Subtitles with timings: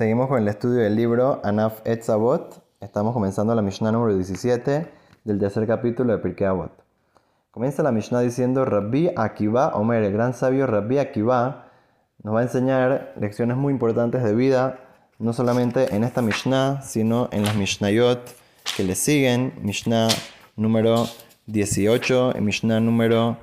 [0.00, 2.64] Seguimos con el estudio del libro Anaf Etzavot.
[2.80, 4.86] Estamos comenzando la Mishnah número 17
[5.24, 6.72] del tercer capítulo de Pirkei Avot.
[7.50, 11.66] Comienza la Mishnah diciendo Rabbi Akiva Omer, el gran sabio Rabbi Akiva,
[12.22, 14.78] nos va a enseñar lecciones muy importantes de vida,
[15.18, 18.20] no solamente en esta Mishnah, sino en las Mishnayot
[18.78, 20.08] que le siguen, Mishnah
[20.56, 21.04] número
[21.44, 23.36] 18, Mishnah número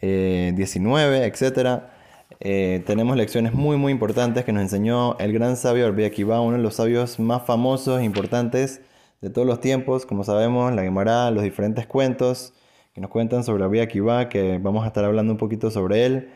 [0.00, 1.82] 19, eh, etc.
[2.46, 6.58] Eh, tenemos lecciones muy muy importantes que nos enseñó el gran sabio Rabbi Akiva, uno
[6.58, 8.82] de los sabios más famosos e importantes
[9.22, 10.04] de todos los tiempos.
[10.04, 12.52] Como sabemos, la Gemara, los diferentes cuentos
[12.92, 16.32] que nos cuentan sobre Rabbi Akiva, que vamos a estar hablando un poquito sobre él.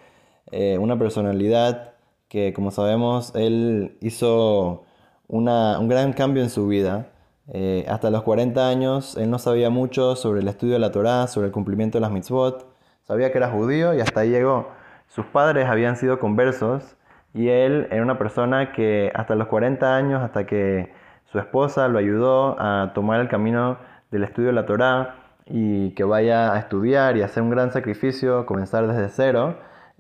[0.51, 1.93] Eh, una personalidad
[2.29, 4.85] que, como sabemos, él hizo
[5.29, 7.09] una, un gran cambio en su vida.
[7.53, 11.27] Eh, hasta los 40 años, él no sabía mucho sobre el estudio de la Torá,
[11.27, 12.67] sobre el cumplimiento de las mitzvot.
[13.07, 14.78] Sabía que era judío y hasta ahí llegó.
[15.09, 16.97] Sus padres habían sido conversos
[17.35, 20.93] y él era una persona que hasta los 40 años, hasta que
[21.25, 23.79] su esposa lo ayudó a tomar el camino
[24.11, 28.47] del estudio de la Torá y que vaya a estudiar y hacer un gran sacrificio,
[28.47, 29.57] comenzar desde cero,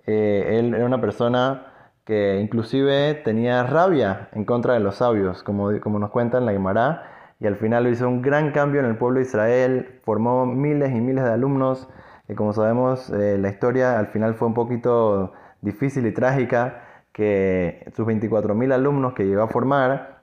[0.07, 1.67] eh, él era una persona
[2.05, 6.53] que inclusive tenía rabia en contra de los sabios, como, como nos cuenta en la
[6.53, 7.03] Gemara,
[7.41, 11.01] y al final hizo un gran cambio en el pueblo de Israel, formó miles y
[11.01, 11.89] miles de alumnos,
[12.29, 17.91] y como sabemos, eh, la historia al final fue un poquito difícil y trágica, que
[17.97, 20.21] sus 24.000 alumnos que llegó a formar,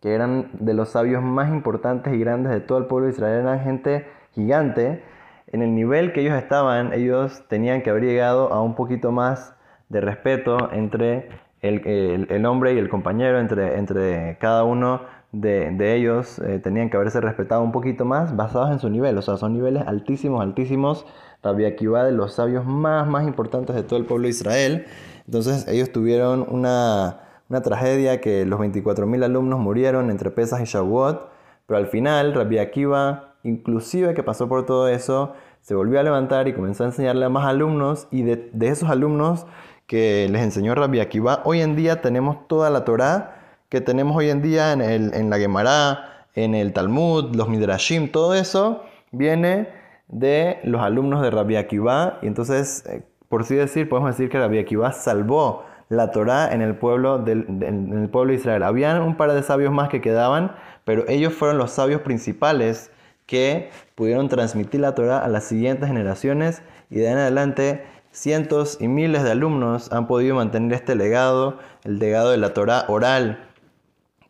[0.00, 3.40] que eran de los sabios más importantes y grandes de todo el pueblo de Israel,
[3.40, 5.02] eran gente gigante,
[5.48, 9.56] en el nivel que ellos estaban, ellos tenían que haber llegado a un poquito más
[9.88, 11.30] de respeto entre
[11.60, 17.20] el, hombre y el compañero, entre, entre cada uno de, ellos, eh, tenían que haberse
[17.20, 21.06] respetado un poquito más basados en su nivel, o sea, son niveles altísimos, altísimos
[21.42, 24.86] Rabbi Akiva de los sabios más, más importantes de todo el pueblo de Israel.
[25.26, 27.20] Entonces ellos tuvieron una,
[27.62, 31.30] tragedia que los 24.000 alumnos murieron entre Pesas y Shavuot,
[31.66, 36.48] pero al final Rabbi Akiva, inclusive que pasó por todo eso, se volvió a levantar
[36.48, 39.46] y comenzó a enseñarle a más alumnos y de, esos alumnos
[39.86, 43.39] que les enseñó Rabbi Akiva, hoy en día tenemos toda la Torá
[43.70, 48.10] que tenemos hoy en día en, el, en la Gemara, en el Talmud, los Midrashim,
[48.10, 49.68] todo eso viene
[50.08, 52.18] de los alumnos de Rabbi Akiva.
[52.20, 56.62] Y entonces, eh, por así decir, podemos decir que Rabbi Akiva salvó la Torá en
[56.62, 58.64] el pueblo, del, en el pueblo de Israel.
[58.64, 60.52] Habían un par de sabios más que quedaban,
[60.84, 62.90] pero ellos fueron los sabios principales
[63.26, 68.88] que pudieron transmitir la Torá a las siguientes generaciones y de en adelante cientos y
[68.88, 73.49] miles de alumnos han podido mantener este legado, el legado de la Torá oral,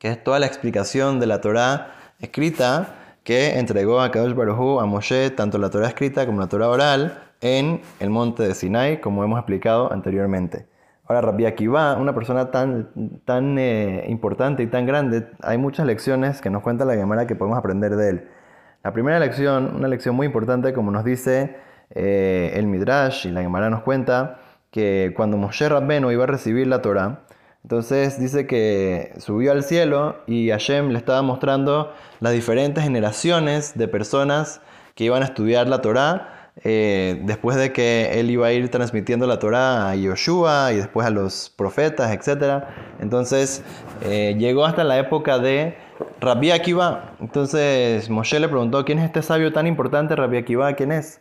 [0.00, 4.86] que es toda la explicación de la Torá escrita que entregó a Kadosh Baruj a
[4.86, 9.22] Moshe tanto la Torah escrita como la Torah oral en el monte de Sinai, como
[9.22, 10.66] hemos explicado anteriormente.
[11.06, 12.88] Ahora, Rabbi Akiva, una persona tan,
[13.24, 17.36] tan eh, importante y tan grande, hay muchas lecciones que nos cuenta la Gemara que
[17.36, 18.28] podemos aprender de él.
[18.82, 21.56] La primera lección, una lección muy importante, como nos dice
[21.90, 24.38] eh, el Midrash y la Gemara nos cuenta,
[24.70, 27.24] que cuando Moshe Rabbeno iba a recibir la Torah,
[27.62, 33.86] entonces dice que subió al cielo y Hashem le estaba mostrando las diferentes generaciones de
[33.86, 34.60] personas
[34.94, 36.36] que iban a estudiar la Torá.
[36.64, 41.06] Eh, después de que él iba a ir transmitiendo la Torá a Yoshua y después
[41.06, 42.64] a los profetas, etc.
[43.00, 43.62] Entonces
[44.02, 45.76] eh, llegó hasta la época de
[46.20, 47.14] Rabbi Akiva.
[47.20, 50.16] Entonces Moshe le preguntó, ¿quién es este sabio tan importante?
[50.16, 51.20] Rabbi Akiva, ¿quién es?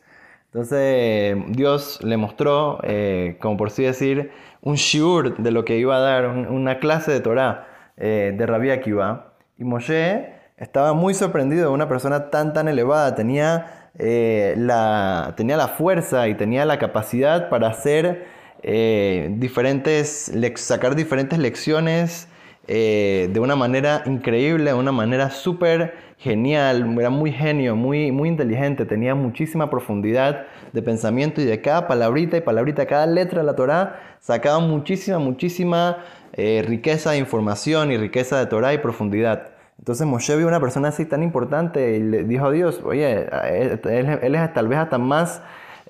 [0.51, 5.95] Entonces Dios le mostró, eh, como por así decir, un shiur de lo que iba
[5.95, 7.67] a dar, una clase de Torah
[7.97, 9.33] eh, de Rabbi Akiva.
[9.59, 15.55] Y Moshe estaba muy sorprendido de una persona tan tan elevada, tenía, eh, la, tenía
[15.55, 22.27] la fuerza y tenía la capacidad para hacer diferentes, sacar diferentes lecciones
[22.69, 28.85] de una manera increíble, de una manera súper genial, era muy genio, muy, muy inteligente,
[28.85, 33.55] tenía muchísima profundidad de pensamiento y de cada palabrita y palabrita, cada letra de la
[33.55, 35.97] Torah sacaba muchísima, muchísima
[36.33, 39.47] eh, riqueza de información y riqueza de Torah y profundidad.
[39.79, 44.35] Entonces Moshe vio una persona así tan importante y le dijo a Dios, oye, él,
[44.35, 45.41] es tal vez hasta más,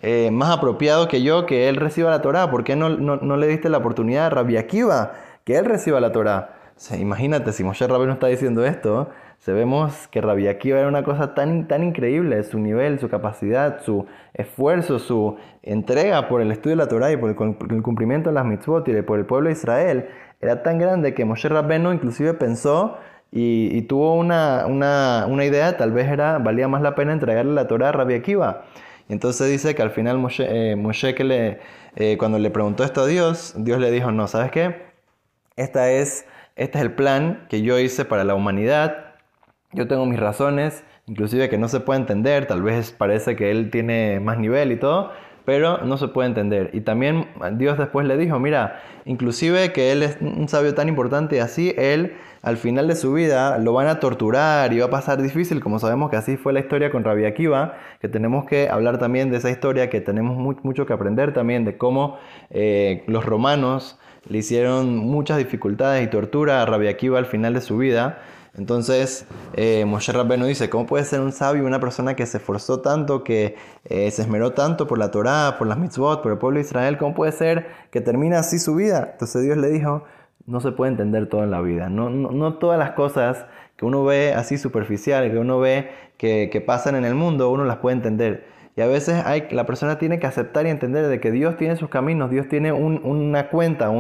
[0.01, 2.51] eh, más apropiado que yo que él reciba la Torah.
[2.51, 6.11] ¿Por qué no, no, le diste la oportunidad a Rabbi Akiva que él reciba la
[6.87, 7.01] Torah?
[7.01, 9.09] imagínate, si Moshe Rabbi no está diciendo esto,
[9.39, 14.05] Sabemos que Rabbi Akiva era una cosa tan, tan increíble, su nivel, su capacidad, su
[14.33, 18.43] esfuerzo, su entrega por el estudio de la Torah y por el, cumplimiento de las
[18.43, 20.09] mitzvot y por el pueblo de Israel
[20.41, 22.97] era tan grande que Moshe Rabbeno inclusive pensó
[23.31, 24.65] y, tuvo una,
[25.41, 28.63] idea, tal vez era, valía más la pena entregarle la Torah a Rabbi Akiva.
[29.07, 31.59] Y entonces dice que al final Moshe, eh, que le,
[31.95, 34.81] eh, cuando le preguntó esto a Dios, Dios le dijo, no, ¿sabes qué?
[35.55, 36.25] Esta es
[36.59, 39.15] este es el plan que yo hice para la humanidad,
[39.71, 43.71] yo tengo mis razones, inclusive que no se puede entender, tal vez parece que él
[43.71, 45.11] tiene más nivel y todo,
[45.45, 46.69] pero no se puede entender.
[46.73, 51.37] Y también Dios después le dijo, mira, inclusive que él es un sabio tan importante
[51.37, 54.89] y así, él al final de su vida lo van a torturar y va a
[54.89, 58.67] pasar difícil, como sabemos que así fue la historia con Rabbi Akiva, que tenemos que
[58.67, 62.19] hablar también de esa historia, que tenemos mucho que aprender también de cómo
[62.49, 63.97] eh, los romanos
[64.27, 68.19] le hicieron muchas dificultades y tortura a Rabbi Akiva al final de su vida.
[68.57, 72.81] Entonces, eh, Moshe Rabbenu dice, ¿cómo puede ser un sabio una persona que se esforzó
[72.81, 73.55] tanto, que
[73.85, 76.97] eh, se esmeró tanto por la Torá, por las mitzvot, por el pueblo de Israel?
[76.97, 79.09] ¿Cómo puede ser que termine así su vida?
[79.13, 80.03] Entonces Dios le dijo,
[80.45, 81.89] no se puede entender todo en la vida.
[81.89, 83.45] No, no, todas las cosas
[83.77, 87.77] que uno ve así superficiales, que uno ve que pasan en el mundo, uno las
[87.77, 88.58] puede entender.
[88.75, 91.89] Y a veces la persona tiene que aceptar y entender de que Dios tiene sus
[91.89, 93.91] caminos, Dios tiene una cuenta,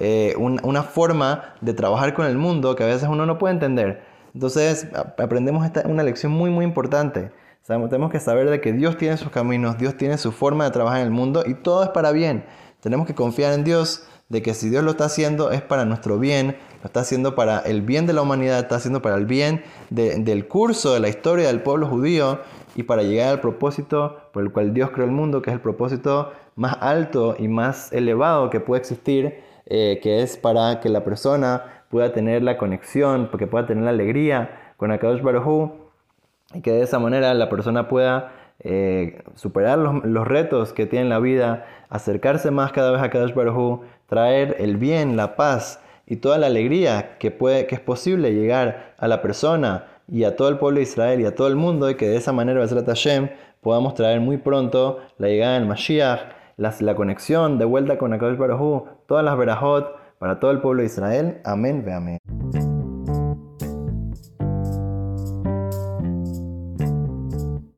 [0.00, 3.54] eh, un, una forma de trabajar con el mundo que a veces uno no puede
[3.54, 4.02] entender.
[4.34, 7.30] Entonces aprendemos esta, una lección muy muy importante.
[7.66, 11.00] tenemos que saber de que Dios tiene sus caminos, Dios tiene su forma de trabajar
[11.00, 12.44] en el mundo y todo es para bien.
[12.80, 16.18] Tenemos que confiar en Dios de que si Dios lo está haciendo es para nuestro
[16.18, 19.62] bien, lo está haciendo para el bien de la humanidad, está haciendo para el bien
[19.90, 22.40] del curso de la historia del pueblo judío
[22.76, 25.62] y para llegar al propósito por el cual Dios creó el mundo, que es el
[25.62, 31.02] propósito más alto y más elevado que puede existir, eh, que es para que la
[31.02, 35.70] persona pueda tener la conexión, que pueda tener la alegría con Akadosh Baruj
[36.52, 41.08] y que de esa manera la persona pueda eh, superar los, retos que tiene en
[41.08, 46.16] la vida, acercarse más cada vez a Akadosh Baruj traer el bien, la paz y
[46.16, 50.48] toda la alegría que, puede, que es posible llegar a la persona y a todo
[50.48, 52.86] el pueblo de Israel y a todo el mundo, y que de esa manera, Bezrat
[52.86, 53.28] Hashem,
[53.60, 56.20] podamos traer muy pronto la llegada del Mashiach,
[56.56, 60.80] la, la conexión de vuelta con Akadosh Baruj todas las verajot para todo el pueblo
[60.80, 61.40] de Israel.
[61.44, 62.65] Amén, ve amén.